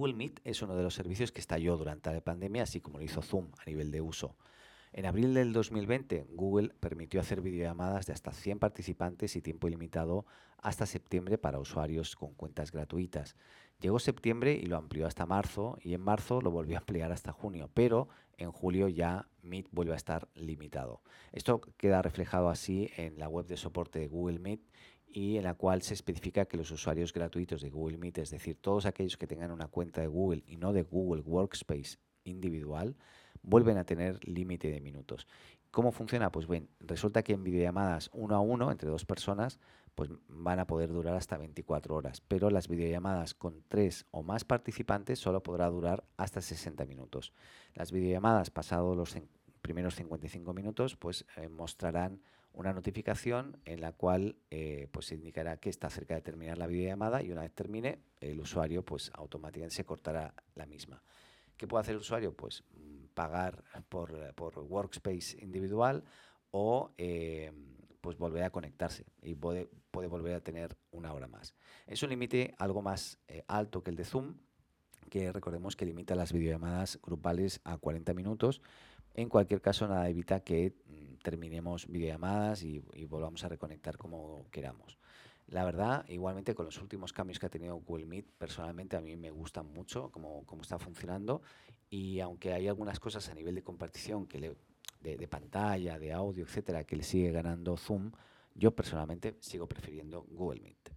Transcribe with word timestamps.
Google 0.00 0.14
Meet 0.14 0.40
es 0.44 0.62
uno 0.62 0.74
de 0.76 0.82
los 0.82 0.94
servicios 0.94 1.30
que 1.30 1.42
estalló 1.42 1.76
durante 1.76 2.10
la 2.10 2.22
pandemia, 2.22 2.62
así 2.62 2.80
como 2.80 2.96
lo 2.96 3.04
hizo 3.04 3.20
Zoom 3.20 3.48
a 3.58 3.66
nivel 3.66 3.90
de 3.90 4.00
uso. 4.00 4.34
En 4.94 5.04
abril 5.04 5.34
del 5.34 5.52
2020, 5.52 6.24
Google 6.30 6.70
permitió 6.80 7.20
hacer 7.20 7.42
videollamadas 7.42 8.06
de 8.06 8.14
hasta 8.14 8.32
100 8.32 8.60
participantes 8.60 9.36
y 9.36 9.42
tiempo 9.42 9.68
ilimitado 9.68 10.24
hasta 10.56 10.86
septiembre 10.86 11.36
para 11.36 11.58
usuarios 11.58 12.16
con 12.16 12.32
cuentas 12.32 12.72
gratuitas. 12.72 13.36
Llegó 13.78 13.98
septiembre 13.98 14.54
y 14.54 14.64
lo 14.64 14.78
amplió 14.78 15.06
hasta 15.06 15.26
marzo 15.26 15.76
y 15.82 15.92
en 15.92 16.00
marzo 16.00 16.40
lo 16.40 16.50
volvió 16.50 16.76
a 16.76 16.80
ampliar 16.80 17.12
hasta 17.12 17.32
junio, 17.32 17.68
pero 17.74 18.08
en 18.38 18.52
julio 18.52 18.88
ya 18.88 19.28
Meet 19.42 19.68
vuelve 19.70 19.92
a 19.92 19.96
estar 19.96 20.30
limitado. 20.34 21.02
Esto 21.30 21.60
queda 21.76 22.00
reflejado 22.00 22.48
así 22.48 22.90
en 22.96 23.18
la 23.18 23.28
web 23.28 23.44
de 23.44 23.58
soporte 23.58 23.98
de 23.98 24.08
Google 24.08 24.38
Meet 24.38 24.62
y 25.12 25.36
en 25.36 25.44
la 25.44 25.54
cual 25.54 25.82
se 25.82 25.94
especifica 25.94 26.46
que 26.46 26.56
los 26.56 26.70
usuarios 26.70 27.12
gratuitos 27.12 27.60
de 27.60 27.70
Google 27.70 27.98
Meet, 27.98 28.18
es 28.18 28.30
decir, 28.30 28.56
todos 28.60 28.86
aquellos 28.86 29.16
que 29.16 29.26
tengan 29.26 29.50
una 29.50 29.68
cuenta 29.68 30.00
de 30.00 30.06
Google 30.06 30.44
y 30.46 30.56
no 30.56 30.72
de 30.72 30.82
Google 30.82 31.22
Workspace 31.22 31.98
individual, 32.24 32.96
vuelven 33.42 33.78
a 33.78 33.84
tener 33.84 34.18
límite 34.26 34.70
de 34.70 34.80
minutos. 34.80 35.26
¿Cómo 35.70 35.92
funciona? 35.92 36.32
Pues 36.32 36.48
bien, 36.48 36.68
resulta 36.80 37.22
que 37.22 37.32
en 37.32 37.44
videollamadas 37.44 38.10
uno 38.12 38.34
a 38.34 38.40
uno, 38.40 38.70
entre 38.70 38.90
dos 38.90 39.04
personas, 39.04 39.60
pues 39.94 40.10
van 40.28 40.58
a 40.58 40.66
poder 40.66 40.90
durar 40.90 41.14
hasta 41.14 41.36
24 41.36 41.94
horas, 41.94 42.20
pero 42.20 42.50
las 42.50 42.68
videollamadas 42.68 43.34
con 43.34 43.62
tres 43.68 44.06
o 44.10 44.22
más 44.22 44.44
participantes 44.44 45.18
solo 45.18 45.42
podrá 45.42 45.68
durar 45.68 46.04
hasta 46.16 46.40
60 46.40 46.84
minutos. 46.86 47.32
Las 47.74 47.92
videollamadas 47.92 48.50
pasados 48.50 48.96
los 48.96 49.16
primeros 49.62 49.94
55 49.94 50.52
minutos, 50.52 50.96
pues 50.96 51.26
eh, 51.36 51.48
mostrarán 51.48 52.20
una 52.60 52.74
notificación 52.74 53.56
en 53.64 53.80
la 53.80 53.92
cual 53.92 54.36
eh, 54.50 54.86
pues 54.92 55.12
indicará 55.12 55.56
que 55.56 55.70
está 55.70 55.88
cerca 55.88 56.14
de 56.14 56.20
terminar 56.20 56.58
la 56.58 56.66
videollamada 56.66 57.22
y 57.22 57.30
una 57.30 57.40
vez 57.40 57.54
termine, 57.54 58.00
el 58.20 58.38
usuario 58.38 58.84
pues 58.84 59.10
automáticamente 59.14 59.76
se 59.76 59.86
cortará 59.86 60.34
la 60.54 60.66
misma. 60.66 61.02
¿Qué 61.56 61.66
puede 61.66 61.80
hacer 61.80 61.94
el 61.94 62.02
usuario? 62.02 62.34
Pues 62.34 62.62
mm, 62.74 63.14
pagar 63.14 63.64
por, 63.88 64.12
workspace 64.58 65.38
individual 65.40 66.04
o 66.50 66.90
eh, 66.98 67.50
pues 68.02 68.18
volver 68.18 68.42
a 68.42 68.50
conectarse 68.50 69.06
y 69.22 69.34
puede, 69.34 69.70
puede, 69.90 70.08
volver 70.08 70.34
a 70.34 70.40
tener 70.40 70.76
una 70.90 71.14
hora 71.14 71.28
más. 71.28 71.54
Es 71.86 72.02
un 72.02 72.10
límite 72.10 72.54
algo 72.58 72.82
más 72.82 73.18
eh, 73.28 73.42
alto 73.48 73.82
que 73.82 73.88
el 73.88 73.96
de 73.96 74.04
Zoom, 74.04 74.34
que 75.08 75.32
recordemos 75.32 75.76
que 75.76 75.86
limita 75.86 76.14
las 76.14 76.30
videollamadas 76.30 77.00
grupales 77.02 77.62
a 77.64 77.78
40 77.78 78.12
minutos. 78.12 78.60
En 79.14 79.30
cualquier 79.30 79.62
caso, 79.62 79.88
nada 79.88 80.10
evita 80.10 80.40
que 80.40 80.74
mm, 80.86 80.99
terminemos 81.22 81.86
videollamadas 81.86 82.62
y, 82.62 82.82
y 82.94 83.04
volvamos 83.04 83.44
a 83.44 83.48
reconectar 83.48 83.96
como 83.96 84.46
queramos. 84.50 84.98
La 85.50 85.64
verdad, 85.64 86.04
igualmente 86.08 86.54
con 86.54 86.64
los 86.64 86.80
últimos 86.80 87.12
cambios 87.12 87.40
que 87.40 87.46
ha 87.46 87.50
tenido 87.50 87.74
Google 87.74 88.06
Meet, 88.06 88.26
personalmente 88.38 88.96
a 88.96 89.00
mí 89.00 89.16
me 89.16 89.32
gustan 89.32 89.66
mucho 89.72 90.08
cómo, 90.10 90.44
cómo 90.46 90.62
está 90.62 90.78
funcionando 90.78 91.42
y 91.90 92.20
aunque 92.20 92.52
hay 92.52 92.68
algunas 92.68 93.00
cosas 93.00 93.28
a 93.28 93.34
nivel 93.34 93.56
de 93.56 93.62
compartición 93.64 94.26
que 94.28 94.54
de, 95.00 95.28
pantalla, 95.28 95.98
de 95.98 96.12
audio, 96.12 96.44
etcétera, 96.44 96.84
que 96.84 96.94
le 96.94 97.02
sigue 97.02 97.32
ganando 97.32 97.76
Zoom, 97.76 98.12
yo 98.54 98.70
personalmente 98.76 99.36
sigo 99.40 99.66
prefiriendo 99.66 100.24
Google 100.30 100.60
Meet. 100.60 100.89